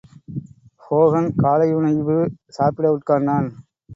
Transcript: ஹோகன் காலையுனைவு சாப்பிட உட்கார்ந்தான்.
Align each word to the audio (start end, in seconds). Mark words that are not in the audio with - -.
ஹோகன் 0.81 1.29
காலையுனைவு 1.43 2.17
சாப்பிட 2.47 2.87
உட்கார்ந்தான். 2.95 3.47